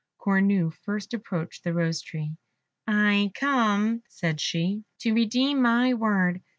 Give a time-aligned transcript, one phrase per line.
[0.19, 2.35] Cornue first approached the Rose tree.
[2.87, 6.41] "I come," said she, "to redeem my word.